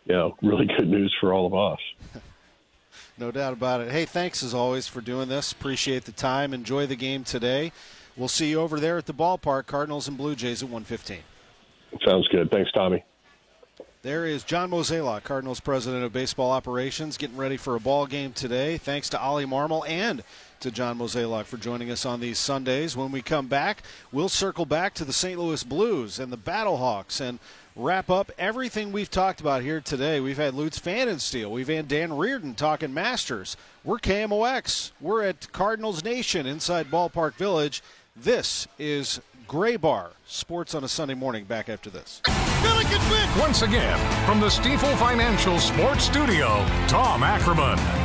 [0.05, 1.81] you know, really good news for all of us.
[3.19, 3.91] no doubt about it.
[3.91, 5.53] Hey, thanks as always for doing this.
[5.53, 6.53] Appreciate the time.
[6.53, 7.73] Enjoy the game today.
[8.17, 11.19] We'll see you over there at the ballpark, Cardinals and Blue Jays at 115.
[12.07, 12.51] Sounds good.
[12.51, 13.05] Thanks, Tommy.
[14.03, 18.33] There is John Mozeliak, Cardinals president of baseball operations, getting ready for a ball game
[18.33, 18.77] today.
[18.77, 20.25] Thanks to Ollie Marmol and
[20.59, 22.97] to John Mozeliak for joining us on these Sundays.
[22.97, 25.39] When we come back, we'll circle back to the St.
[25.39, 27.39] Louis Blues and the Battlehawks and
[27.77, 30.21] wrap up everything we've talked about here today.
[30.21, 31.51] We've had Lutz Pfannenstiel.
[31.51, 33.57] We've had Dan Reardon talking Masters.
[33.85, 34.93] We're KMOX.
[35.01, 37.83] We're at Cardinals Nation inside Ballpark Village.
[38.15, 41.45] This is Graybar Sports on a Sunday morning.
[41.45, 42.21] Back after this.
[42.25, 43.41] Billikens win.
[43.41, 48.02] Once again, from the Stifel Financial Sports Studio, Tom Ackerman.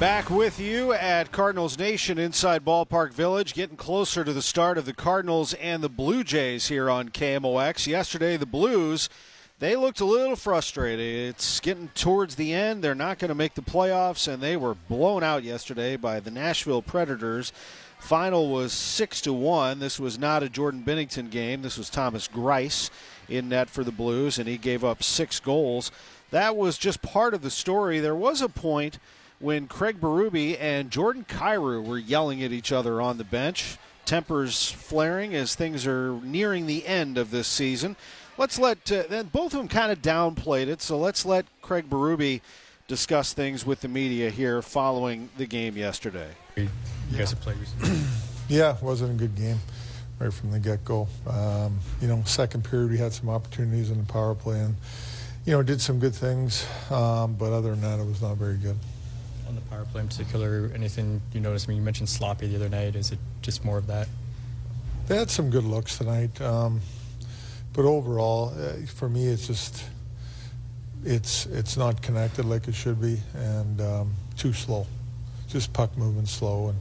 [0.00, 4.86] Back with you at Cardinals Nation inside Ballpark Village, getting closer to the start of
[4.86, 7.86] the Cardinals and the Blue Jays here on KMOX.
[7.86, 9.10] Yesterday, the Blues,
[9.58, 11.28] they looked a little frustrated.
[11.28, 12.82] It's getting towards the end.
[12.82, 16.30] They're not going to make the playoffs, and they were blown out yesterday by the
[16.30, 17.52] Nashville Predators.
[17.98, 19.80] Final was six to one.
[19.80, 21.60] This was not a Jordan Binnington game.
[21.60, 22.88] This was Thomas Greiss
[23.28, 25.92] in net for the Blues, and he gave up six goals.
[26.30, 28.00] That was just part of the story.
[28.00, 28.98] There was a point
[29.40, 33.78] when Craig Berube and Jordan Kyrou were yelling at each other on the bench.
[34.04, 37.96] Tempers flaring as things are nearing the end of this season.
[38.38, 40.80] Let's let uh, then both of them kind of downplayed it.
[40.82, 42.40] So let's let Craig Berube
[42.86, 46.30] discuss things with the media here following the game yesterday.
[46.56, 46.68] You
[47.16, 48.00] guys have played recently.
[48.48, 49.58] yeah, it wasn't a good game
[50.18, 51.08] right from the get-go.
[51.26, 54.74] Um, you know, second period we had some opportunities in the power play and
[55.46, 58.56] you know did some good things, um, but other than that, it was not very
[58.56, 58.99] good on
[59.64, 60.70] the power play in particular?
[60.74, 61.66] Anything you noticed?
[61.66, 62.96] I mean, you mentioned sloppy the other night.
[62.96, 64.08] Is it just more of that?
[65.06, 66.80] They had some good looks tonight, um,
[67.72, 69.84] but overall, uh, for me, it's just
[71.04, 74.86] it's it's not connected like it should be, and um, too slow.
[75.48, 76.78] Just puck movement slow and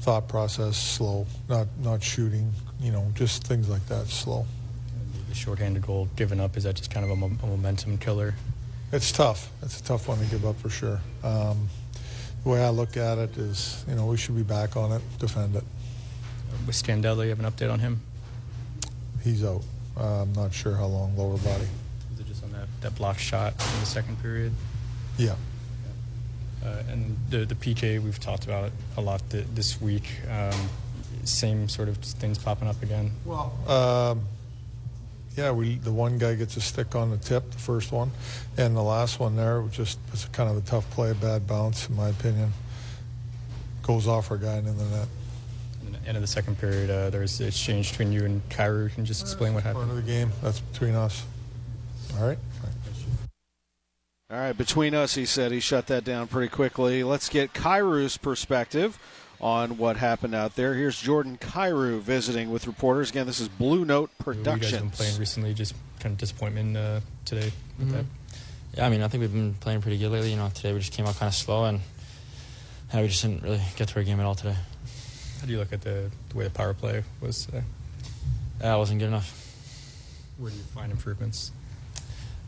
[0.00, 1.26] thought process slow.
[1.48, 2.52] Not not shooting.
[2.80, 4.46] You know, just things like that slow.
[5.28, 8.34] The shorthanded goal given up is that just kind of a, mo- a momentum killer?
[8.92, 9.48] It's tough.
[9.62, 11.00] It's a tough one to give up for sure.
[11.22, 11.68] Um,
[12.42, 15.02] the way I look at it is, you know, we should be back on it,
[15.18, 15.64] defend it.
[16.66, 18.00] With Scandella, you have an update on him?
[19.22, 19.62] He's out.
[19.98, 21.66] Uh, I'm not sure how long, lower body.
[22.14, 24.52] Is it just on that, that block shot in the second period?
[25.18, 25.34] Yeah.
[26.64, 30.04] Uh, and the, the PK, we've talked about a lot th- this week.
[30.30, 30.68] Um,
[31.24, 33.12] same sort of things popping up again?
[33.24, 34.22] Well, um,
[35.40, 38.10] yeah, we the one guy gets a stick on the tip, the first one,
[38.58, 41.46] and the last one there was just it's kind of a tough play, a bad
[41.46, 42.52] bounce, in my opinion.
[43.82, 45.08] Goes off our guy and in the net.
[45.86, 48.92] In the end of the second period, uh, there's an exchange between you and Kyrou.
[48.92, 49.86] Can you just explain what happened?
[49.86, 50.30] Part of the game.
[50.42, 51.24] That's between us.
[52.18, 52.38] All right.
[54.30, 57.02] All right, between us, he said he shut that down pretty quickly.
[57.02, 58.96] Let's get Kyrou's perspective
[59.40, 60.74] on what happened out there.
[60.74, 63.10] Here's Jordan Kyrou visiting with reporters.
[63.10, 64.72] Again, this is Blue Note Productions.
[64.72, 65.54] You guys been playing recently.
[65.54, 67.96] Just kind of disappointment uh, today with mm-hmm.
[67.96, 68.04] that.
[68.76, 70.30] Yeah, I mean, I think we've been playing pretty good lately.
[70.30, 71.80] You know, today we just came out kind of slow, and
[72.92, 74.56] yeah, we just didn't really get to our game at all today.
[75.40, 77.62] How do you look at the, the way the power play was today?
[78.60, 79.36] Yeah, it wasn't good enough.
[80.38, 81.50] Where do you find improvements?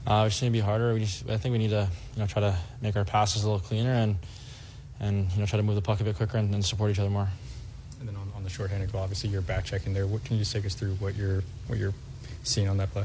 [0.07, 0.93] Uh, we just need to be harder.
[0.93, 3.47] We just, I think we need to, you know, try to make our passes a
[3.51, 4.17] little cleaner and
[5.01, 6.99] and you know try to move the puck a bit quicker and, and support each
[6.99, 7.29] other more.
[8.01, 10.07] And then on, on the shorthanded goal, obviously you're back checking there.
[10.07, 11.95] What can you just take us through what you're what you're
[12.43, 13.05] seeing on that play?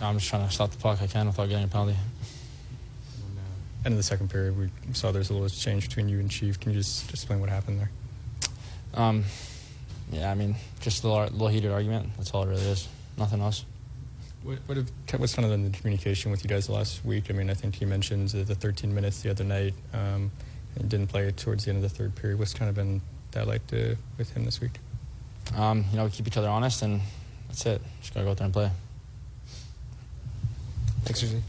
[0.00, 1.92] I'm just trying to stop the puck I can without getting a penalty.
[1.92, 6.18] And, uh, end of the second period, we saw there's a little change between you
[6.18, 6.58] and Chief.
[6.58, 7.90] Can you just, explain what happened there?
[8.94, 9.24] Um,
[10.10, 12.10] yeah, I mean, just a little, little heated argument.
[12.16, 12.88] That's all it really is.
[13.16, 13.64] Nothing else.
[14.42, 17.30] What, what have, what's kind of the communication with you guys the last week?
[17.30, 19.74] I mean, I think he mentioned the 13 minutes the other night.
[19.92, 20.30] Um,
[20.76, 22.38] and didn't play towards the end of the third period.
[22.38, 23.00] What's kind of been
[23.32, 24.72] that like to, with him this week?
[25.56, 27.00] Um, you know, we keep each other honest, and
[27.48, 27.80] that's it.
[28.00, 28.70] Just gotta go out there and play.
[31.04, 31.42] Thanks, Susie.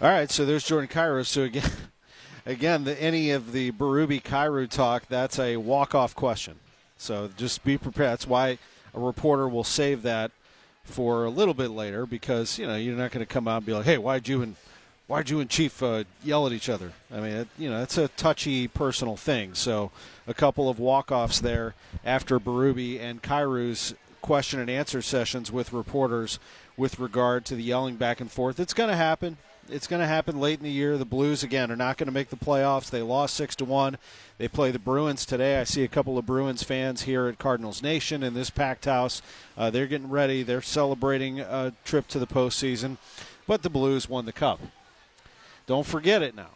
[0.00, 1.24] All right, so there's Jordan Kyrou.
[1.24, 1.70] So again,
[2.46, 6.56] again, the, any of the Berube Kyrou talk, that's a walk-off question.
[6.96, 8.10] So just be prepared.
[8.10, 8.58] That's why
[8.94, 10.30] a reporter will save that
[10.84, 13.66] for a little bit later because you know you're not going to come out and
[13.66, 14.56] be like, "Hey, why'd you and
[15.06, 16.92] why'd you and Chief uh, yell at each other?
[17.10, 19.54] I mean, it, you know, it's a touchy personal thing.
[19.54, 19.90] So
[20.26, 26.38] a couple of walk-offs there after Berube and Kyrou's question and answer sessions with reporters
[26.76, 28.58] with regard to the yelling back and forth.
[28.58, 29.36] It's going to happen.
[29.68, 30.96] It's going to happen late in the year.
[30.96, 32.90] The Blues again are not going to make the playoffs.
[32.90, 33.98] They lost six to one.
[34.38, 35.60] They play the Bruins today.
[35.60, 39.22] I see a couple of Bruins fans here at Cardinals Nation in this packed house.
[39.56, 40.42] Uh, they're getting ready.
[40.42, 42.96] They're celebrating a trip to the postseason,
[43.46, 44.60] but the Blues won the cup.
[45.66, 46.50] Don't forget it now.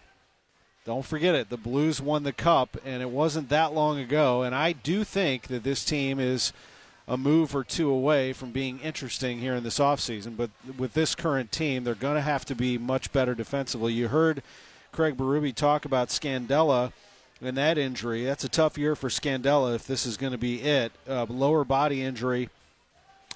[0.85, 1.50] Don't forget it.
[1.50, 4.42] The Blues won the cup, and it wasn't that long ago.
[4.42, 6.52] And I do think that this team is
[7.06, 10.37] a move or two away from being interesting here in this offseason.
[10.37, 13.92] But with this current team, they're going to have to be much better defensively.
[13.92, 14.42] You heard
[14.92, 16.92] Craig Berube talk about Scandella
[17.42, 18.25] and that injury.
[18.25, 20.92] That's a tough year for Scandella if this is going to be it.
[21.08, 22.48] Uh, lower body injury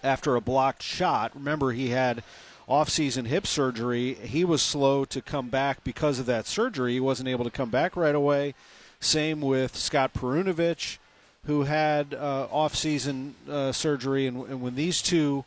[0.02, 1.32] after a blocked shot.
[1.34, 2.22] Remember, he had
[2.68, 4.14] offseason hip surgery.
[4.14, 6.94] He was slow to come back because of that surgery.
[6.94, 8.54] He wasn't able to come back right away.
[9.00, 10.98] Same with Scott Perunovich,
[11.44, 14.26] who had uh, offseason uh, surgery.
[14.26, 15.44] And, and when these two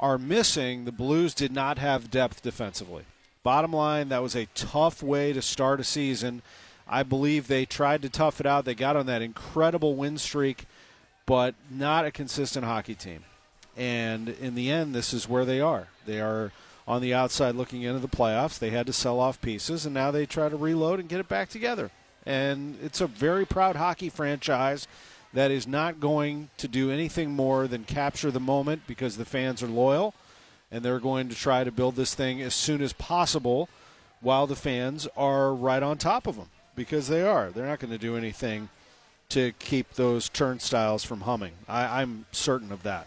[0.00, 3.04] are missing, the Blues did not have depth defensively.
[3.42, 6.40] Bottom line, that was a tough way to start a season.
[6.88, 8.64] I believe they tried to tough it out.
[8.64, 10.64] They got on that incredible win streak,
[11.26, 13.24] but not a consistent hockey team.
[13.76, 15.88] And in the end, this is where they are.
[16.06, 16.52] They are
[16.86, 18.58] on the outside looking into the playoffs.
[18.58, 21.28] They had to sell off pieces, and now they try to reload and get it
[21.28, 21.90] back together.
[22.26, 24.86] And it's a very proud hockey franchise
[25.32, 29.62] that is not going to do anything more than capture the moment because the fans
[29.62, 30.14] are loyal,
[30.70, 33.68] and they're going to try to build this thing as soon as possible
[34.20, 37.50] while the fans are right on top of them because they are.
[37.50, 38.68] They're not going to do anything
[39.30, 41.52] to keep those turnstiles from humming.
[41.68, 43.06] I, I'm certain of that.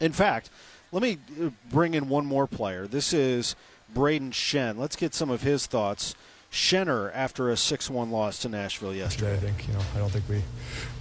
[0.00, 0.50] In fact,
[0.92, 2.86] let me uh, bring in one more player.
[2.86, 3.56] This is
[3.94, 4.78] Brayden Schenn.
[4.78, 6.14] Let's get some of his thoughts.
[6.50, 9.34] Schenner after a 6-1 loss to Nashville yesterday.
[9.34, 10.42] I think you know I don't think we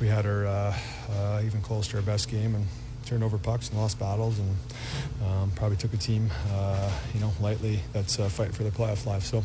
[0.01, 0.77] we had our uh,
[1.09, 2.65] uh, even close to our best game and
[3.05, 4.57] turned over pucks and lost battles and
[5.25, 9.05] um, probably took a team uh, you know lightly that's uh, fighting for the playoff
[9.05, 9.23] life.
[9.23, 9.41] So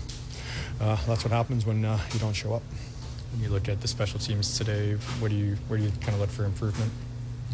[0.81, 2.63] uh, that's what happens when uh, you don't show up.
[3.33, 6.15] When you look at the special teams today, what do you where do you kind
[6.15, 6.91] of look for improvement?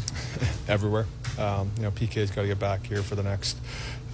[0.67, 1.05] Everywhere.
[1.37, 3.57] Um, you know, PK's got to get back here for the next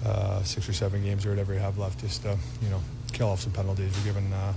[0.04, 2.00] uh, six or seven games or whatever you have left.
[2.00, 2.80] Just uh, you know,
[3.12, 3.96] kill off some penalties.
[3.98, 4.52] We're giving uh,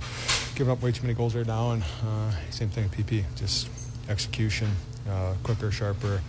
[0.54, 3.24] giving up way too many goals right now, and uh, same thing at PP.
[3.36, 3.68] Just
[4.08, 4.68] execution,
[5.08, 6.20] uh, quicker, sharper,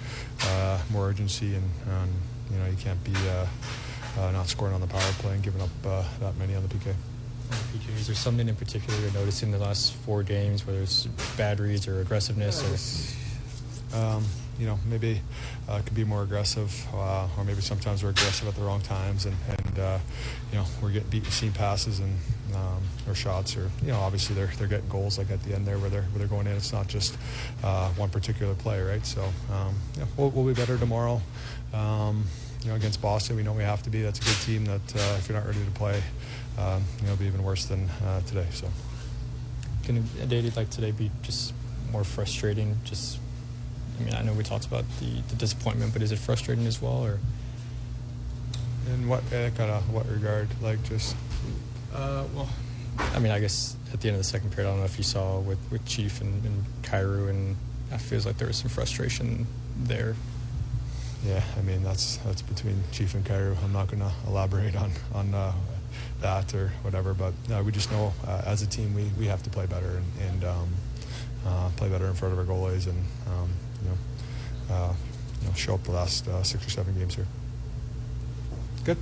[0.43, 2.11] uh, more urgency, and, and,
[2.51, 3.13] you know you can't be
[4.17, 5.69] not scoring on the power play and giving up
[6.19, 6.93] that many on the PK.
[7.51, 11.05] PK, is there something in particular you're noticing in the last four games, whether it's
[11.37, 13.15] bad reads or aggressiveness?
[13.93, 13.97] Or?
[13.97, 14.25] Um,
[14.61, 15.19] you know, maybe
[15.67, 19.25] uh, could be more aggressive, uh, or maybe sometimes we're aggressive at the wrong times,
[19.25, 19.97] and, and uh,
[20.51, 22.15] you know, we're getting beat with passes and
[22.53, 25.65] um, or shots, or you know, obviously they're they're getting goals like at the end
[25.65, 26.53] there where they're where they're going in.
[26.53, 27.17] It's not just
[27.63, 29.03] uh, one particular play, right?
[29.03, 31.19] So um, yeah, we'll, we'll, be better tomorrow.
[31.73, 32.25] Um,
[32.61, 34.03] you know, against Boston, we know we have to be.
[34.03, 34.65] That's a good team.
[34.65, 36.03] That uh, if you're not ready to play,
[36.59, 38.45] um, you know, it'll be even worse than uh, today.
[38.51, 38.67] So,
[39.85, 41.55] can a day like today be just
[41.91, 42.77] more frustrating?
[42.83, 43.20] Just
[44.01, 46.81] I mean, I know we talked about the, the disappointment, but is it frustrating as
[46.81, 47.19] well, or?
[48.91, 50.47] In what uh, kind of what regard?
[50.61, 51.15] Like just.
[51.93, 52.49] Uh, well,
[52.97, 54.97] I mean, I guess at the end of the second period, I don't know if
[54.97, 57.55] you saw with, with Chief and, and Kyrou, and
[57.91, 59.45] it feels like there was some frustration
[59.83, 60.15] there.
[61.25, 63.55] Yeah, I mean that's that's between Chief and Kyrou.
[63.63, 65.53] I'm not going to elaborate on on uh,
[66.21, 69.43] that or whatever, but uh, we just know uh, as a team we, we have
[69.43, 70.69] to play better and, and um,
[71.45, 72.97] uh, play better in front of our goalies and
[73.27, 73.70] um, you know,
[74.71, 74.93] uh,
[75.41, 77.27] you know, show up the last uh, six or seven games here.
[78.83, 78.97] Good.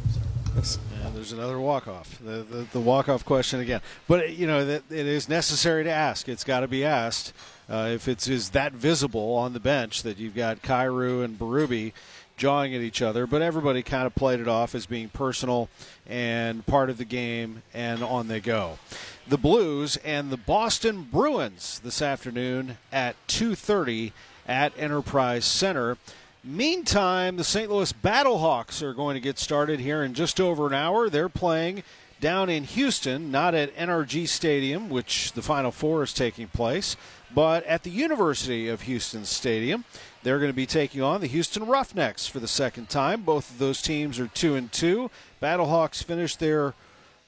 [1.04, 2.20] And there's another walk off.
[2.20, 5.92] The, the, the walk off question again, but you know that it is necessary to
[5.92, 6.28] ask.
[6.28, 7.34] It's got to be asked.
[7.70, 11.94] Uh, if it's is that visible on the bench that you've got Kyrou and Berube
[12.36, 15.70] jawing at each other, but everybody kind of played it off as being personal
[16.08, 18.80] and part of the game, and on they go.
[19.28, 24.12] The Blues and the Boston Bruins this afternoon at 2:30
[24.50, 25.97] at Enterprise Center.
[26.43, 27.70] Meantime, the St.
[27.70, 31.10] Louis Battlehawks are going to get started here in just over an hour.
[31.10, 31.84] They're playing
[32.20, 36.97] down in Houston, not at NRG Stadium, which the Final Four is taking place,
[37.34, 39.86] but at the University of Houston Stadium.
[40.24, 43.22] They're going to be taking on the Houston Roughnecks for the second time.
[43.22, 45.10] Both of those teams are 2 and 2.
[45.41, 46.74] Battlehawks finished their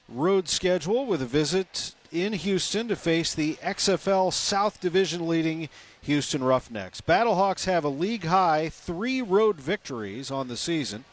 [0.08, 5.70] road schedule with a visit in Houston to face the XFL South Division leading
[6.02, 7.00] Houston Roughnecks.
[7.00, 11.04] Battlehawks have a league high three road victories on the season.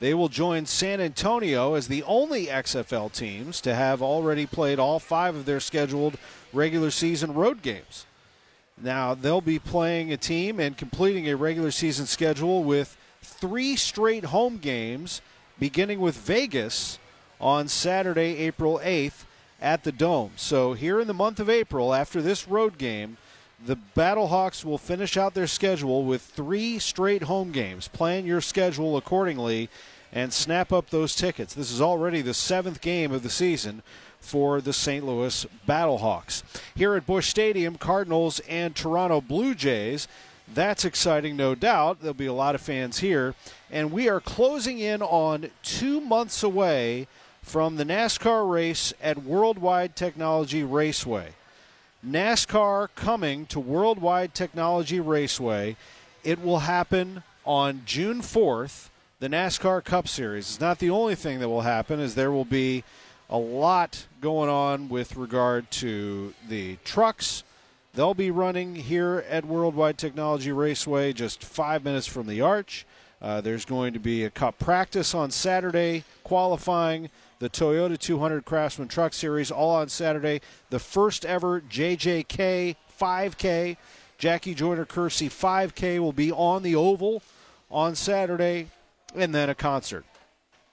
[0.00, 4.98] They will join San Antonio as the only XFL teams to have already played all
[4.98, 6.16] five of their scheduled
[6.54, 8.06] regular season road games.
[8.80, 14.24] Now, they'll be playing a team and completing a regular season schedule with three straight
[14.24, 15.20] home games,
[15.58, 16.98] beginning with Vegas
[17.38, 19.24] on Saturday, April 8th
[19.60, 20.32] at the Dome.
[20.36, 23.18] So, here in the month of April, after this road game,
[23.64, 27.88] the Battlehawks will finish out their schedule with three straight home games.
[27.88, 29.68] Plan your schedule accordingly
[30.12, 31.54] and snap up those tickets.
[31.54, 33.82] This is already the seventh game of the season
[34.20, 35.04] for the St.
[35.04, 36.42] Louis Battlehawks.
[36.74, 40.08] Here at Busch Stadium, Cardinals and Toronto Blue Jays.
[40.52, 42.00] That's exciting, no doubt.
[42.00, 43.34] There'll be a lot of fans here.
[43.70, 47.06] And we are closing in on two months away
[47.42, 51.34] from the NASCAR race at Worldwide Technology Raceway.
[52.06, 55.76] NASCAR coming to Worldwide Technology Raceway.
[56.24, 58.88] It will happen on June 4th,
[59.18, 60.48] the NASCAR Cup Series.
[60.48, 62.84] It's not the only thing that will happen, as there will be
[63.28, 67.44] a lot going on with regard to the trucks.
[67.92, 72.86] They'll be running here at Worldwide Technology Raceway, just five minutes from the arch.
[73.20, 77.10] Uh, there's going to be a cup practice on Saturday, qualifying
[77.40, 80.42] the Toyota 200 Craftsman Truck Series, all on Saturday.
[80.68, 83.76] The first ever JJK 5K,
[84.18, 87.22] Jackie Joyner Kersee 5K, will be on the Oval
[87.70, 88.68] on Saturday,
[89.14, 90.04] and then a concert.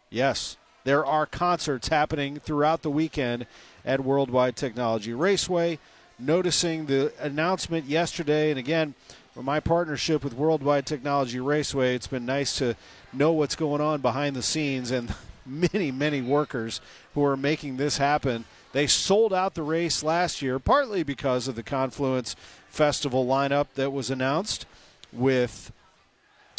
[0.09, 3.45] Yes, there are concerts happening throughout the weekend
[3.85, 5.79] at Worldwide Technology Raceway.
[6.19, 8.95] Noticing the announcement yesterday, and again,
[9.35, 12.75] my partnership with Worldwide Technology Raceway, it's been nice to
[13.13, 15.13] know what's going on behind the scenes and
[15.47, 16.81] many, many workers
[17.13, 18.45] who are making this happen.
[18.73, 22.35] They sold out the race last year, partly because of the Confluence
[22.69, 24.65] Festival lineup that was announced
[25.11, 25.71] with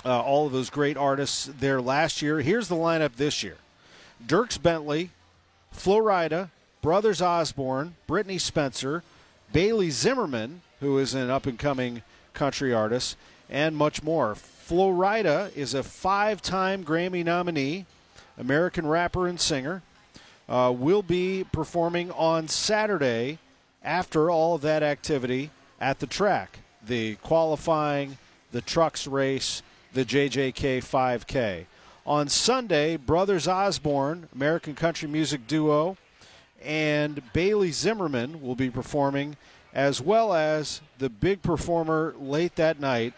[0.05, 2.41] uh, all of those great artists there last year.
[2.41, 3.57] Here's the lineup this year
[4.27, 5.11] Dierks Bentley,
[5.71, 6.51] Flo Rida,
[6.83, 9.03] Brothers Osborne, Brittney Spencer,
[9.53, 12.03] Bailey Zimmerman, who is an up and coming
[12.35, 13.17] country artist,
[13.51, 14.35] and much more.
[14.35, 17.87] Flo Rida is a five time Grammy nominee,
[18.39, 19.83] American rapper and singer.
[20.49, 23.39] Uh, will be performing on Saturday
[23.85, 26.61] after all of that activity at the track.
[26.87, 28.17] The qualifying,
[28.51, 29.63] the trucks race,
[29.93, 31.67] the JJK 5K.
[32.07, 35.99] On Sunday, Brothers Osborne, American country music duo,
[36.63, 39.37] and Bailey Zimmerman will be performing,
[39.75, 43.13] as well as the big performer late that night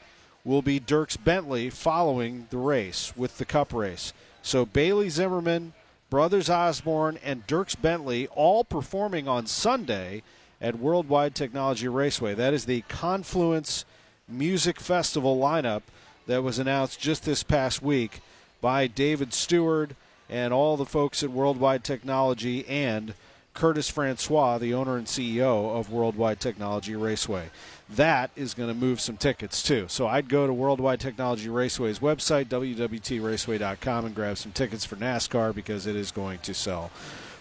[0.44, 4.12] will be Dierks Bentley following the race with the Cup race.
[4.42, 5.74] So Bailey Zimmerman,
[6.08, 10.22] Brothers Osborne, and Dierks Bentley all performing on Sunday
[10.60, 12.34] at Worldwide Technology Raceway.
[12.34, 13.84] That is the Confluence
[14.28, 15.82] Music Festival lineup
[16.26, 18.20] that was announced just this past week
[18.60, 19.96] by David Steward
[20.28, 23.14] and all the folks at Worldwide Technology and
[23.52, 27.50] Curtis Francois, the owner and CEO of Worldwide Technology Raceway.
[27.96, 29.86] That is going to move some tickets too.
[29.88, 35.54] So I'd go to Worldwide Technology Raceway's website, www.raceway.com, and grab some tickets for NASCAR
[35.54, 36.90] because it is going to sell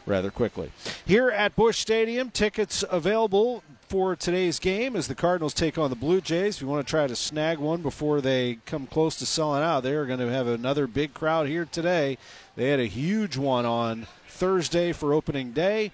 [0.05, 0.71] rather quickly.
[1.05, 5.95] Here at Busch Stadium, tickets available for today's game as the Cardinals take on the
[5.95, 6.57] Blue Jays.
[6.57, 9.81] If you want to try to snag one before they come close to selling out,
[9.81, 12.17] they're going to have another big crowd here today.
[12.55, 15.91] They had a huge one on Thursday for opening day.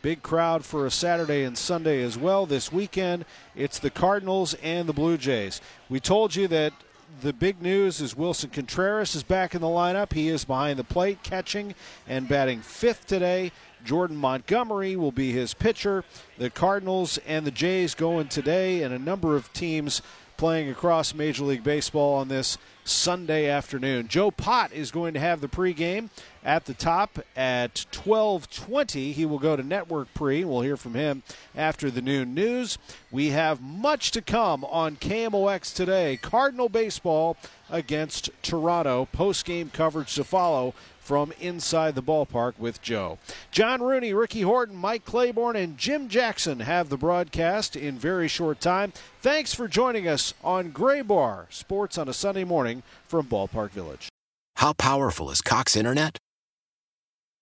[0.00, 2.46] Big crowd for a Saturday and Sunday as well.
[2.46, 3.24] This weekend,
[3.56, 5.60] it's the Cardinals and the Blue Jays.
[5.88, 6.72] We told you that
[7.20, 10.12] the big news is Willson Contreras is back in the lineup.
[10.12, 11.74] He is behind the plate, catching
[12.06, 13.50] and batting fifth today.
[13.84, 16.04] Jordan Montgomery will be his pitcher.
[16.36, 20.00] The Cardinals and the Jays going today, and a number of teams
[20.38, 24.08] playing across Major League Baseball on this Sunday afternoon.
[24.08, 26.08] Joe Pott is going to have the pregame
[26.44, 29.12] at the top at 12:20.
[29.12, 30.44] He will go to network pre.
[30.44, 31.22] We'll hear from him
[31.54, 32.78] after the noon news.
[33.10, 36.16] We have much to come on KMOX today.
[36.22, 37.36] Cardinal baseball
[37.68, 39.08] against Toronto.
[39.12, 40.72] Post-game coverage to follow
[41.08, 43.16] from inside the ballpark with Joe.
[43.50, 48.60] John Rooney, Ricky Horton, Mike Claiborne, and Jim Jackson have the broadcast in very short
[48.60, 48.92] time.
[49.22, 54.10] Thanks for joining us on Graybar Sports on a Sunday morning from Ballpark Village.
[54.56, 56.18] How powerful is Cox Internet?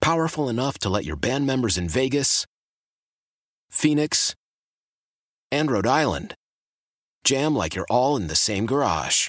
[0.01, 2.47] Powerful enough to let your band members in Vegas,
[3.69, 4.37] Phoenix,
[5.51, 6.35] and Rhode Island
[7.25, 9.29] jam like you're all in the same garage.